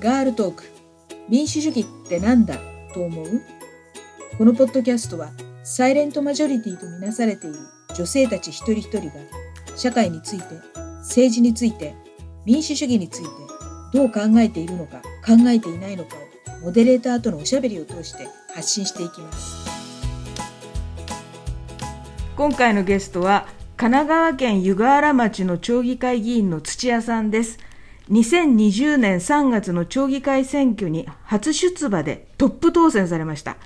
[0.00, 0.62] ガールトーク。
[1.28, 2.56] 民主主義ってなんだ？
[2.94, 3.42] と思う？
[4.38, 5.32] このポッドキャストは
[5.64, 7.56] サイレントマジョリティとみなされている
[7.96, 9.14] 女性たち一人一人が
[9.74, 10.44] 社会について
[10.98, 11.96] 政治について
[12.44, 13.28] 民主主義について
[13.92, 16.14] どう考えているのか考えていないのか
[16.60, 19.68] をモデレーターとのおしゃべりを通して発信していきます。
[22.36, 27.58] 今回のゲストは神奈川県湯河原町の町議会議員の土屋さんです。
[28.10, 33.56] 2020年3月の町議会選挙に初出馬でトップ当選されました。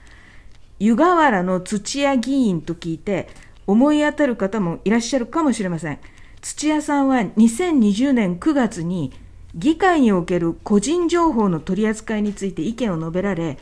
[0.80, 3.28] 湯河原の土屋議員と聞いて
[3.68, 5.98] 思い当たる方もいらっしゃるかもしれません。
[6.40, 9.12] 土屋さんは2020年9月に
[9.54, 13.58] 議会における個人情報の取り扱いについて意見を述べられ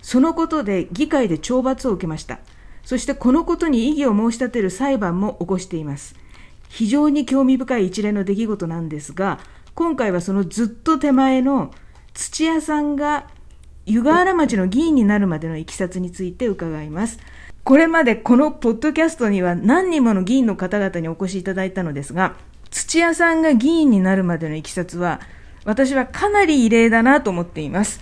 [0.00, 2.38] そのことで議会で懲罰を受けました。
[2.84, 6.14] そしてこのことに異議を申し立てる裁判も起こしています。
[6.70, 9.38] 非常に興味深い一連の出来事なんですが
[9.74, 11.72] 今回はそのずっと手前の
[12.12, 13.26] 土屋さんが
[13.86, 17.18] 湯河原町の議員になるまでのいきさつについて伺います。
[17.64, 22.36] これまでこのポッドキャストには何人もの議員の方々にお越しいただいたのですが、
[22.70, 25.20] 土屋さんが議員になるまでのいきさつは、
[25.64, 28.00] 私はかなり異例だなと思っています。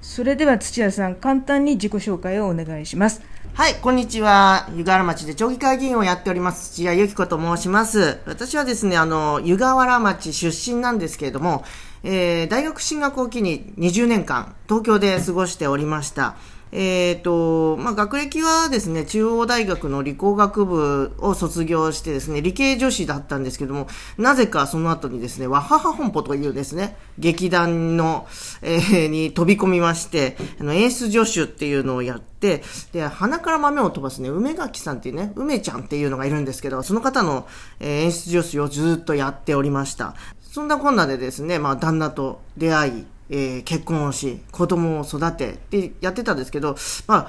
[0.00, 3.22] それでは土屋さん、簡単に自己紹介をお願いします。
[3.54, 4.66] はい、こんにちは。
[4.74, 8.18] 湯河原町で町議会議員をやっております、土屋由紀子と申します。
[8.24, 11.62] 私はですね、あの、湯河原町出身なんですけれども、
[12.02, 16.36] えー、大学進学を機に20年間、東京で過ごしておりました。
[16.72, 28.26] えっ、ー、と、まあ、学歴はですね、中央大学の理工学部を卒業してですね、理系女子だったんですけども、なぜかその後にですね、わはは本舗というですね、劇団の、
[28.62, 37.46] えー、に飛び込みまして、あの、演出助手っていうのをやって、で、鼻から豆を飛ばすね、梅垣さんっていうね、梅ちゃんっていうのがいるんですけど、その方の、
[37.80, 40.14] えー、演出助手をずっとやっておりました。
[40.40, 47.28] そんなこんなでですね、まあ、旦那と出会い、えー、結婚をし、子供を育てってやってたんですけど、ま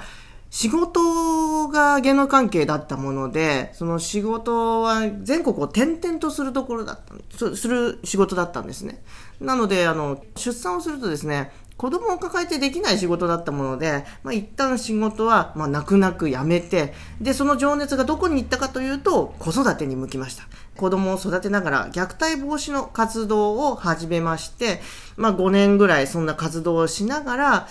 [0.50, 7.00] 仕事が芸能関係だったもので、その仕事は全国を転々とするところだっ
[7.38, 9.02] たする仕事だったんですね。
[9.40, 20.44] なので、あの、出産をするとですね、子供を抱えてできない仕事だったもので、まあ、一旦仕事は、まあ、泣く泣くやめて、で、その情熱がどこに行ったかというと、子育てに向きました。
[20.76, 24.80] 子供を育てながら虐待防止の活動を始めまして、
[25.16, 27.68] まあ、5年ぐらいそんな活動をしながら、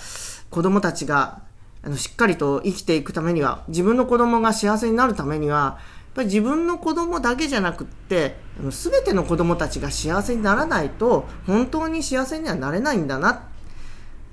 [0.50, 1.42] 子供たちが
[1.82, 8.36] あのしっかりと生きていくためには、自分の子供が幸せになるためには、やっぱり自分の子供だけじゃなくって、
[8.70, 13.40] すべての子供たちが幸せにならないと、本当に幸せにはなれないんだなっ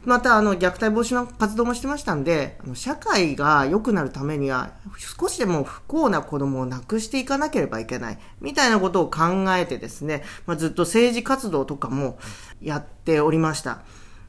[0.04, 12.18] また、あの、虐待防止の活動もしてましたんで、社会が良くなるためには、少しでも不幸な子供を亡くしていかなければいけない、みたいなことを考えてですね、まあ、ずっと政治活動とかも
[12.62, 13.82] やっておりました。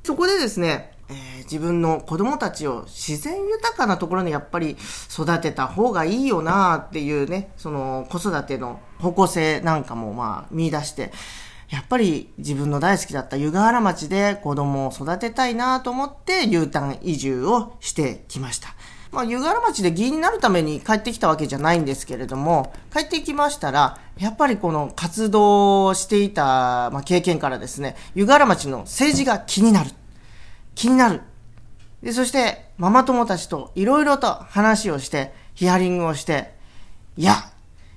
[0.02, 4.76] そこでですね、えー、自分の子供たちを自然豊かなところにやっぱり
[5.10, 11.12] 育てた方がいいよなっていうね、その子育ての方向性なんかもまあ見出して、
[11.72, 18.68] やっぱり自分の大好きだった湯河原町で子供を育てたいなと思って U ターン移住をしてきました。
[19.10, 29.90] まあ、湯河原町で議員になるために帰ってきたわけじゃないんですけれども、帰ってきましたら、やっぱりこの活動していた、まあ、経験からですね、湯河原町の政治が気になる。
[30.74, 31.22] 気になる。
[32.02, 36.54] で、そして、ママ友たちといろいろと話をして、ヒアリングをして、
[37.16, 37.34] いや、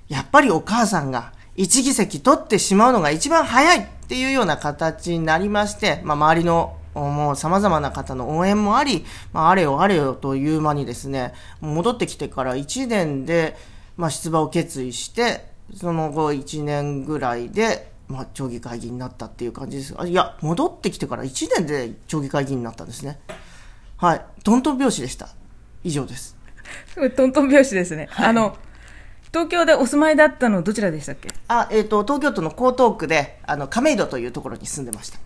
[0.08, 13.56] やっぱりお母さんが1議席取ってしまうのが一番早いっていうような形になりまして、まあ、周りのもう様々な方の応援もあり、まあ、あれよあれよという間にですね、戻ってきてから1年で、
[13.96, 19.94] まあ、出馬を決意して、その後1年ぐらいで、まあ、町議会議員になったっていう感じです。
[19.98, 23.18] あいや、戻ってきてから1年で町議会議員になったんですね。
[23.96, 24.24] はい。
[24.44, 25.28] トントン拍子でした。
[25.82, 26.36] 以上です。
[27.16, 28.08] トントン拍子ですね。
[28.10, 28.56] はい、あの、
[29.28, 31.28] 東京でお住まいだったのどちらでしたっけ？
[31.48, 35.18] あ、えっ、ー、と、東京都の江東区で、あの、亀戸というところに住んでました。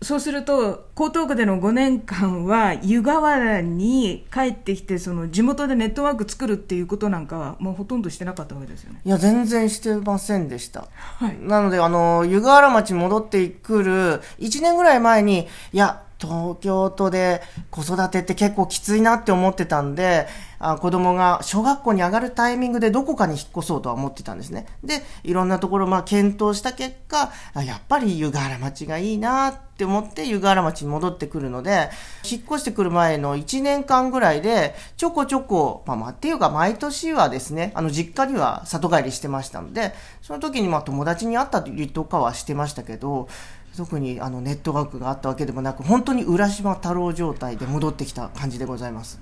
[0.00, 9.00] そうすると、江東区での5年間は、湯河原に帰ってきて、その地元でネットワーク作るっていうことなんかは、もうほとんどしてなかったわけですよね。
[9.04, 10.86] いや、全然してませんでした。
[10.94, 11.36] はい。
[11.40, 20.26] なので、あの、湯河原町に戻ってくる1年ぐらい前に、いや、東京都で子育てって結構きついなって思ってたんで、
[20.60, 24.66] あ子供が小学校に上がるタイミングでどこかに引っ越そうとは思ってたんですね。
[24.82, 27.30] で、いろんなところまあ検討した結果、
[27.62, 31.90] やっぱり湯河原町がいいなって思って湯河原町に戻ってくるので、
[32.28, 43.28] 引っ越してくる前の1年間ぐらいで、ちょこちょこ、まあ、まあ、っていうか毎年はですね、あの実家には里帰りしてましたので、その時にまあ友達に会ったりとかはしてましたけど、
[43.78, 49.20] 特にあのネットワークがあったわけでもなく本当に浦島太郎状態で戻ってきた感じでございます。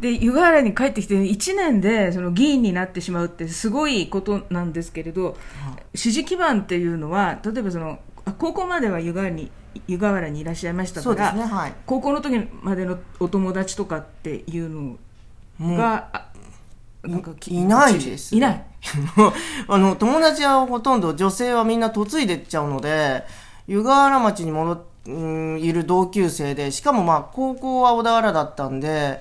[0.00, 5.38] で湯河原に帰ってきて1年でその議員になってしまうってすごいことなんですけれど、
[5.94, 9.50] 支持基盤っていうのは例えばそのあ高校までは湯河原に
[9.86, 11.74] 湯河原にいらっしゃいましたから、ねはい。
[11.86, 14.98] 高校の時までのお友達とかっていうの
[15.78, 16.28] が、あ
[17.02, 18.66] なんかきいないです、いない。
[19.68, 23.24] あの友達はほとんど女性はみんな嫁いでっちゃうので
[23.66, 29.20] 湯河原町に戻っうんいる同級生でしかもまあ高校は小田原だったんで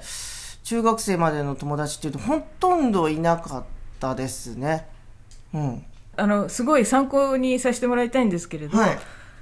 [0.63, 3.63] 中学生までの友達っていうとほとんどいなかっ
[3.99, 4.87] たですね。
[5.53, 5.85] うん。
[6.17, 8.97] あのすごい参考にさせてもらいたいんですけれど、はい。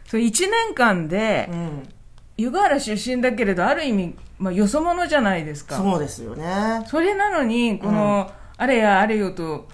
[0.05, 1.89] その1年間でうん。
[2.35, 5.77] 湯河原出身だけれどある意味、まあ、よそ者じゃないですか。
[5.77, 6.83] そうですよね。
[6.87, 9.69] それなのにこの、あれやあれよと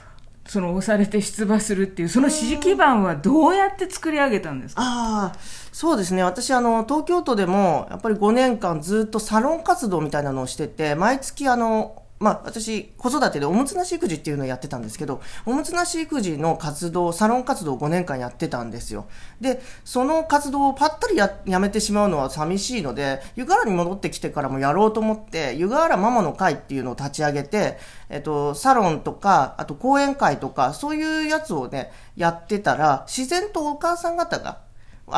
[0.50, 4.86] その押されて出馬するっていうその支持基盤はどうやって作り上げたんですか、あ
[5.36, 5.36] あ、
[5.72, 6.24] そうですね。
[6.24, 19.08] 私、あの、東京都でも、やっぱり5年間ずっとサロン活動みたいなのをしてて、毎月、あの、まあ、私、子育てでおむつなし育児っていうのをやってたんですけど、おむつなし育児の活動、サロン活動を5年間やってたんですよ。
[19.40, 27.78] で、その活動をパッタリややめてしまうのは寂しいので、湯河原に戻ってきてからもやろうと思って、湯河原ママの会っていうのを立ち上げて、
[28.10, 34.60] えっと、サロンとか、あと講演会とか、そういうやつをね、やってたら、自然とお母さん方が、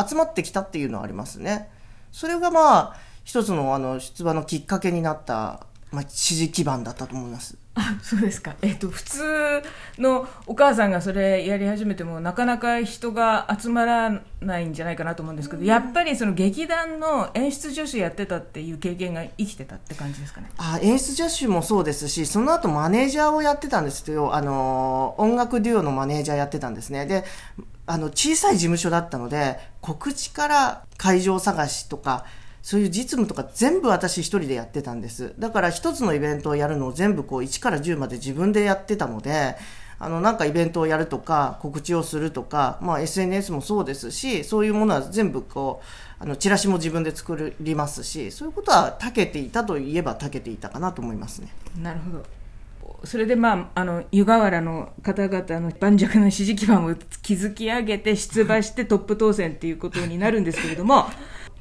[0.07, 1.67] 集まってきたっていうのはありますね。
[2.11, 7.57] それがまあ、一つのあの出馬のきっかけになった、まあ、支持基盤だったと思います。
[7.75, 9.63] あ そうですか、えっと普通
[9.97, 20.49] のお母さんがそれやり始めてもなかなか人が集まらないんじゃないかなと思うんですけど、やっぱりその劇団の演出助手やってたっていう経験が生きてたって感じですかね？
[20.57, 24.35] あ演出助手もそうですし、その後マネージャーをやってたんですよ。
[24.35, 27.05] あの、音楽デュオのマネージャーやってたんですね。
[27.05, 27.23] で、
[27.85, 32.25] あの、小さい事務所だったので、告知から会場探しとか、
[32.61, 35.33] そういう実務とか全部私一人でやってたんです。
[35.39, 39.55] だから一つのイベントをやるのを全部こう1から10まで自分でやってたので、
[40.03, 45.81] あの、なんかイベントをやるとか、告知をするとか、まあ SNS もそうですし、そういうものは全部こ
[46.19, 51.49] う、あの、チラシも自分で作りますし、そういうことは長けていたといえば長けていたかなと思いますね。
[51.79, 52.41] なるほど
[53.03, 61.07] それでまああの湯河原の方々の盤石な支持基盤を築き上げて出馬してトップ当選っていうことになるんですけれども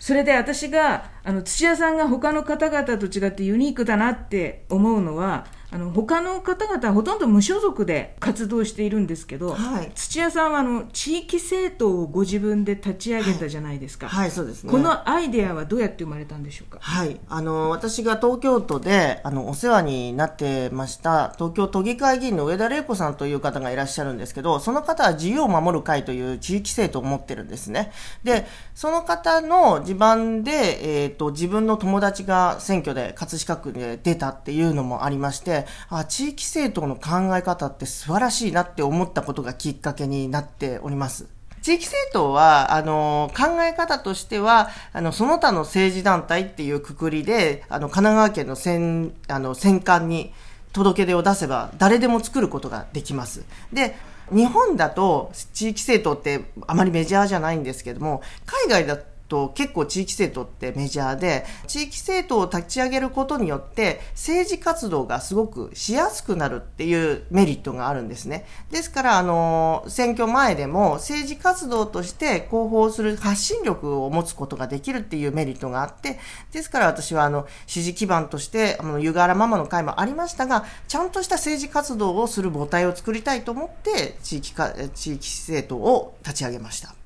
[0.01, 14.71] それで私があの土屋さんが他の方々と違ってユニークだなって思うのはあの他の方々はほとんど無所属で活動しているんですけど、はい土屋さんはあの地域政党をご自分で立ち上げたじゃないですか、はい、そうですね。
[14.71, 16.79] このアイデアはどうやって生まれたんでしょうか？
[16.81, 17.21] はい。
[17.29, 27.93] あの、私が東京都で、あの、お世話になってました、東京都議会議員の上田玲子さんという方がいらっしゃるんですけど、その方は自由を守る会という地域政党を持ってるんですね。
[28.25, 41.27] で、その方の地盤で、えっ、と、自分の友達が選挙で葛飾区で出たっていうのもありまして、あ、地域政党の考え方って素晴らしいなって思ったことがきっかけになっております。
[41.63, 50.33] 地域政党は、あの、考え方としては、あの、その他の政治団体っていうくくりで、あの、神奈川県の選、あの、選管に
[50.73, 53.45] 届け出を出せば、誰でも作ることができます。
[53.73, 53.97] で、
[54.33, 58.97] 日本だと地域政党ってあまりメジャーじゃないんですけども、海外だ
[59.31, 68.45] と結構地域政党ってメジャーで、地域政党を立ち上げることによって政治活動がすごくしやすくなるっていうメリットがあるんですね。
[68.71, 76.19] ですから、あの、選挙前でも政治活動として広報する発信力を持つことができるっていうメリットがあって、
[76.51, 87.00] ですから私はあの、支持基盤として、あの、湯河原ママの会もありましたが、ちゃんとした政治活動をする母体を作りたいと思って、地域か、地域政党を立ち上げました。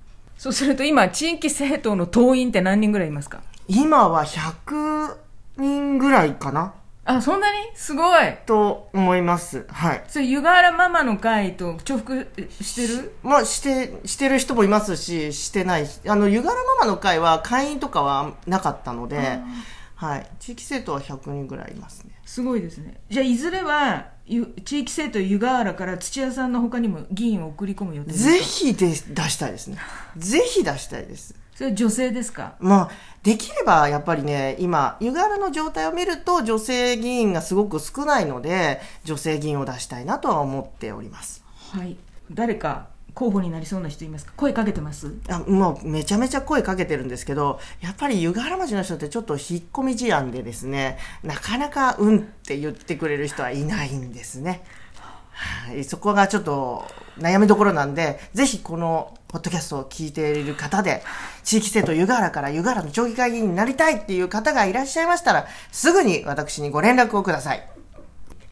[0.44, 3.40] そうすると今地域政党の党員って何人ぐらいいますか？
[3.66, 5.16] 今は100
[5.56, 6.74] 人ぐらいかな。
[7.06, 7.70] あそんなに？
[7.74, 8.36] すごい。
[8.44, 9.64] と思います。
[9.70, 10.04] はい。
[10.06, 12.28] それ湯河原ママの会と重複
[12.60, 13.14] してる？
[13.22, 19.38] まあ、して、してる人もいますし、してないし、あの、湯河原ママの会は会員とかはなかったので、
[20.04, 20.26] はい。
[20.38, 22.10] 地域政党は100人ぐらいいますね。
[22.24, 28.30] すごいですねじゃあいずれはゆ地域政党湯河原から土屋さんの他にも議員を送り込む予定ですか？
[28.30, 28.94] ぜひで出
[29.30, 29.78] したいですね。
[30.16, 31.34] ぜひ出したいです。
[31.54, 32.54] それは女性ですか？
[32.58, 32.90] まあ、
[33.22, 41.44] できればやっぱりね、今、湯河原の状態を見ると女性議員がすごく少ないので、女性議員を出したいなとは思っております。
[41.70, 41.96] はい
[42.32, 44.32] 誰か候補になりそうな人いますか？
[44.36, 45.14] 声かけてます？
[45.28, 49.42] あもうめちゃめちゃ声かけてるんですけど、やっぱり湯河原町の人ってちょっと引っ
[49.72, 54.64] 込み思案でですね、なかなかうんって言ってくれる人はいないんですね。
[55.30, 56.84] はいそこがちょっと
[57.18, 61.02] 悩みどころなんで、ぜひこのポッドキャストを聞いている方で、
[61.42, 67.68] 地域政党湯河原から湯河原の町議会議員になりたいっていう方がいらっしゃいましたら、すぐに私にご連絡をください。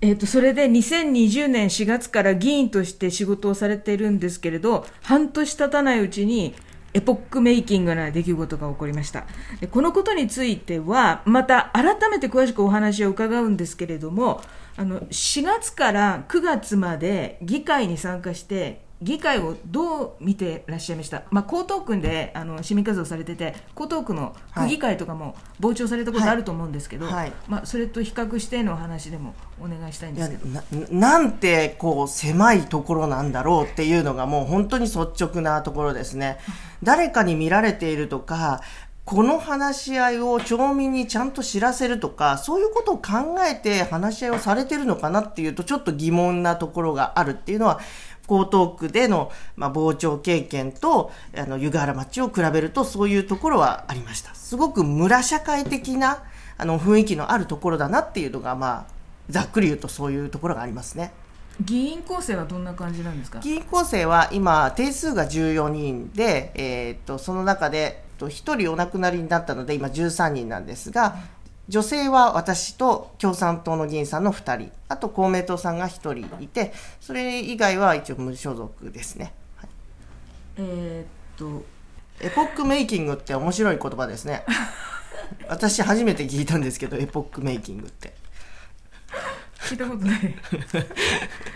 [0.05, 6.55] えー、とそれで2020年4月から議員として仕事をされているんですけれど、半年経たないうちに、
[6.93, 9.25] エポックメイキングな出来事が起こりました。
[9.71, 14.43] このことについてはまた改めて詳しくお話を伺うんですけれども
[14.77, 27.15] あの4月から9月まで議会に参加して議会をどう見てらっしゃいました、まあ、江東区であの市民活動されてて江東区の区議会とかも傍聴されたことあると思うんですけど、はい。
[27.15, 30.49] はい、まあ、それと比較しての話でもお願いしたいんですけど。
[30.49, 36.39] ななんてこう狭いところなんだろうっていうのがもう本当に率直なところですね。
[36.83, 38.61] 誰かに見られているとか
[39.05, 47.81] この話し合いを町民にちゃんと知らせるとか、そういうことを考えて話し合いをされてるのかなっていうと、ちょっと疑問なところがあるっていうのは、
[48.31, 54.33] 江東区での、まあ、傍聴経験と、あの、湯河原町を比べるとそういうところはありました。
[54.35, 56.23] すごく村社会的な、
[56.57, 58.93] あの、雰囲気のあるところだなっていうのが、まあ、
[59.29, 61.13] ざっくり言うとそういうところがありますね。
[61.61, 63.41] 議員構成はどんな感じなんですか？
[63.41, 71.17] 議員構成は今、定数が14人で、えー、っと、その中で、1人お亡くなりになったので、今13人なんですが、
[71.69, 79.33] 女性は私と共産党の議員さんの2人、あと公明党さんが1人いて、それ以外は一応無所属ですね。
[79.57, 79.69] はい、
[80.59, 81.65] えっと、
[82.21, 84.45] エポックメイキングって面白い言葉ですね。
[85.49, 88.15] 私初めて聞いたんですけど、エポックメイキングって。
[89.61, 90.21] 聞いたことない。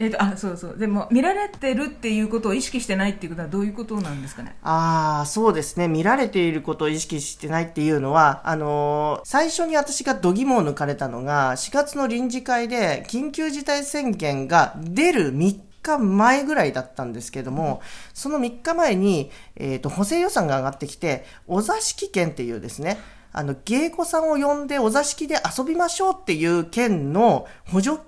[0.00, 0.78] えーと、あそうそう。
[0.78, 4.56] でも見られてるっていうことを意識してないっていうことはどういうことなんですかね？
[4.62, 5.88] ああそうですね。
[5.88, 17.80] 見られていることを意識してないっていうのはあのー、最初に私が度肝を抜かれたのが4月の臨時会で緊急事態宣言が出る3日前ぐらいだったんですけども、
[18.12, 22.98] その3日前に、えっ、ー、と、補正予算が上がってきて、お座敷券っていうですね、
[23.32, 27.98] あの、芸妓さんを呼んでお座敷で遊びましょうっていう券の補助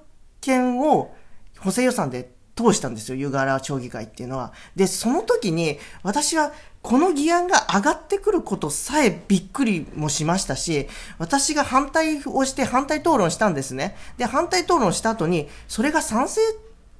[0.41, 1.15] 券を
[1.61, 4.53] 補正予算で通したんですよ、湯河原町議会っていうのは。
[4.77, 6.53] で、その時に、私は
[6.83, 10.89] この議案が上がってくることさえびっくりもしましたし、
[11.19, 13.97] 私が反対をして反対討論したんですね。
[14.19, 16.41] で、反対討論した後に、それが賛成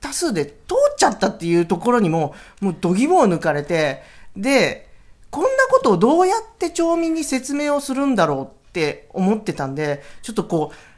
[0.01, 0.55] 多数で通っ
[0.97, 4.03] ちゃったっていうところにも、もう度肝を抜かれて、
[4.37, 4.89] で、
[5.31, 10.90] こんなことをどうやって町民に説明をするんだろうって思ってたんで、ちょっとこう、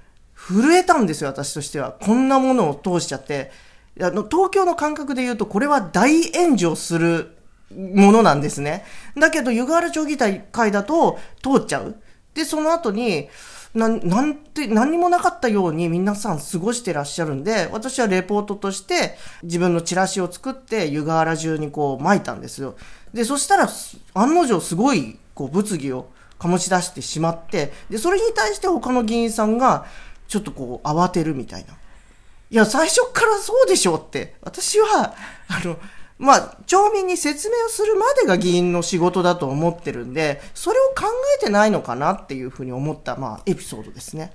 [0.48, 1.92] 震えたんですよ、私としては。
[1.92, 3.52] こんなものを通しちゃって。
[4.00, 7.36] あの、東京の感覚で言うと、これは大炎上する
[7.70, 8.84] ものなんですね。
[9.16, 11.96] だけど、湯河原町議会だと通っちゃう。
[12.34, 13.28] で、その後に、
[13.74, 22.74] な、なんて、何にもなかったように皆さん過ごしてらっしゃるんで、私はレポートとして自分のチラシを作って湯河原中にこう巻いたんですよ。
[23.14, 23.68] で、そしたら
[24.14, 26.08] 案の定すごいこう物議を
[26.38, 29.86] 醸し出してしまって、で、それに対して他の議員さんが、
[30.32, 31.74] ちょっとこう慌てるみたいな。
[31.74, 34.34] いや、最初からそうでしょって。
[34.40, 35.14] 私は、
[35.48, 35.76] あの、
[36.16, 41.04] まあ、町民に説明をするまでが議員の仕事だと思ってるんで、それを考
[41.38, 44.32] えてないのかなっていうふうに思った、まあ、エピソードですね。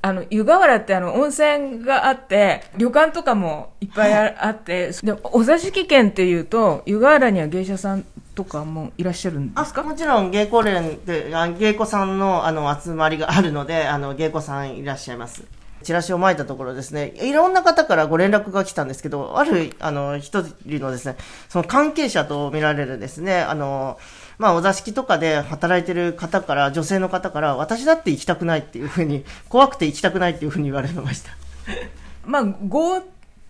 [0.00, 9.82] あの、湯河原ってあの、温泉があって、旅館とかもいっぱいあ,、って、で、お座敷券っていうと、湯河原には芸者さんとかもいらっしゃるんですか？
[9.82, 15.42] もちろん芸妓連で芸妓さんのあの集まりがあるので あの芸妓さんいらっしゃいます
[15.82, 21.16] チラシを巻いたところですね、いろんな方からご連絡が来たんですけど、ある、あの、一人のですね、
[21.48, 23.98] その関係者と見られるですね、あの、
[24.38, 31.32] まあ、お座敷とかで働いてる方から、女性の方から、私だって行きたくないっていうふうに、怖くて行きたくないっていうふうに言われました。
[32.24, 32.44] まあ、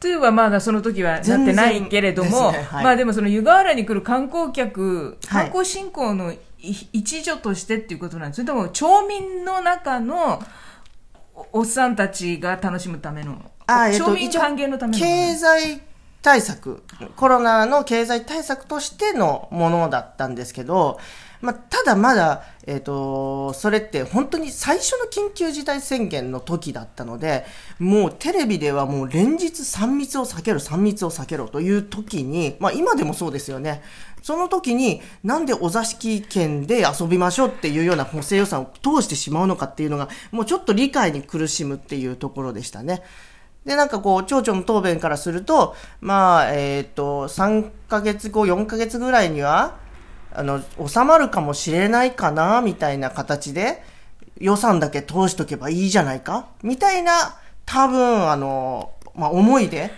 [0.03, 8.37] GoTo はまだその時はなってないけれども、ねはい、まあでもその湯河原に来る観光客、観光振興の一助としてっていうことなんです。
[8.37, 10.43] それとも町民の中の
[11.53, 15.81] おっさんたちが楽しむための、あえっと、町民還元のための経済
[16.21, 16.83] 対策、
[17.17, 21.01] コロナの経済対策としてのものだったんですけど、
[21.43, 27.45] まあ、ただまだ、えっ、ー、と、それって本当に最初の緊急事態宣言の時だったので、
[27.81, 33.83] もうテレビではもう連日3密を避けろ、3密を避けろという時に、まあ今でもそうですよね。
[34.23, 43.03] その時になんでお座敷券で遊びましょうっていうような補正予算を通してしまうのかっていうのが、もうちょっと理解に苦しむっていうところでしたね。
[43.65, 49.79] で、なんかこう、町長の答弁からすると、まあ、えっ、ー、と、3ヶ月後、4ヶ月ぐらいには、
[50.35, 53.83] あの、収まるかもしれないかな、みたいな形で、
[54.39, 56.47] 予算だけ通しとけばいいじゃないか？
[56.63, 57.13] みたいな
[57.67, 59.93] 多分、あの、まあ、思いで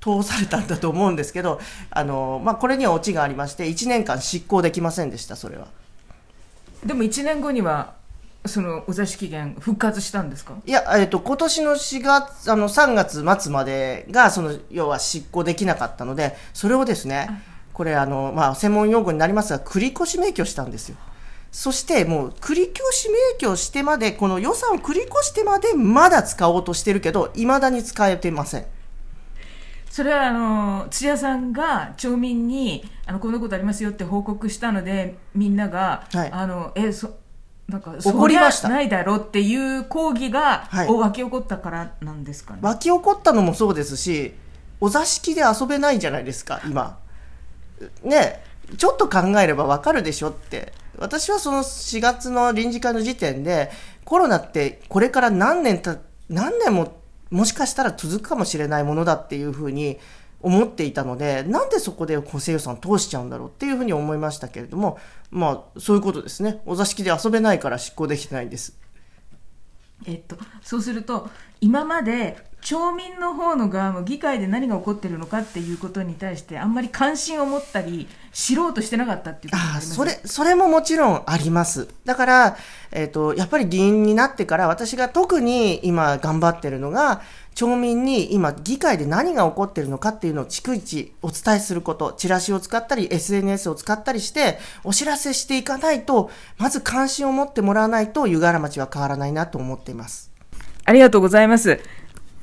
[0.00, 1.60] 通されたんだと思うんですけど、
[1.90, 5.66] あの、まあ、これにはオチがありまして、1年間執行できませんでした、それは。
[6.84, 7.94] でも1年後には
[8.44, 10.54] そのお座敷権復活したんですか？
[10.66, 20.96] いや、えっ、と、今年の4月、あの、3月末までが、その、要は執行できなかったので、それをですね、これ、あの、まあ、専門用語になりますが、繰越免許したんですよ。
[21.50, 28.66] そして、もう、繰越免許してまで、この予算を繰り越してまで、まだ使おうとしてるけど、未だに使えてません。
[29.92, 37.18] それはあの土屋さんが町民にあのこんなことありますよって報告したのでみんなが、はいあのえそ
[37.68, 42.60] なんか怒りましたないだろっていう抗議が、はいき起こったからなんですかね。
[42.62, 44.32] 湧き起こったのもそうですし、
[44.80, 46.98] お座敷で遊べないじゃないですか、今。
[48.02, 48.42] ね、
[48.76, 50.72] ちょっと考えればわかるでしょって。
[50.98, 53.70] 私はその4月の臨時会の時点で、
[54.04, 55.98] コロナってこれから何年た、
[56.28, 59.98] 何年ももしかしたら続くかもしれないものだっていうふうに
[60.42, 64.98] 思っていたので、なんでそこで補正予算通しちゃうんだろうっていうふうに思いましたけれども、
[65.30, 66.60] まあ、そういうことですね。
[66.66, 68.76] お座敷で遊べないから執行できてないんです。
[70.06, 71.30] えっと、そうすると
[71.60, 81.88] 今まで町民の方の側も議会で何が起こってるのかっていうことに対してあんまり関心を持ったり知ろうとしてなかったっていうことああ、りますそれ、それももちろんあります。
[82.04, 82.56] だから、
[82.92, 87.22] えっ、と、やっぱり議員になってから私が特に今頑張ってるのが、
[87.54, 100.30] 町民に今議会で何が起こっているのかっていうのを逐一お伝えすること、チラシを使ったり SNS を使ったりしてお知らせしていかないと、まず関心を持ってもらわないと湯河原町は変わらないなと思っています。
[100.84, 101.80] ありがとうございます。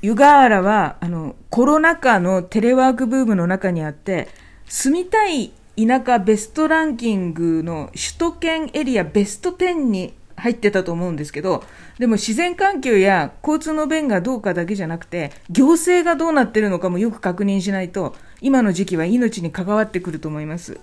[0.02, 4.30] 湯河原はあのコロナ禍のテレワークブームの中にあって
[4.68, 11.64] 住みたい田舎ベストランキングの首都圏エリアベスト10に入ってたと思うんですけど
[11.98, 20.80] でも自然環境や交通の便がどうかだけじゃなくて行政がどうなってるのかもよく確認しないと今の時期は命に関わってくると思います。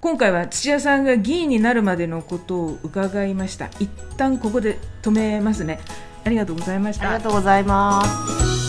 [0.00, 3.66] 今回は土屋さんが議員になるまでのことを伺いました。
[3.78, 5.78] 一旦ここで止めますね。
[6.24, 7.10] ありがとうございました。
[7.10, 8.59] ありがとうございます。